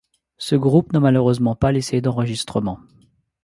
Ce 0.39 0.55
groupe 0.55 0.93
n'a 0.93 0.99
malheureusement 0.99 1.55
pas 1.55 1.71
laissé 1.71 2.01
d'enregistrements. 2.01 2.79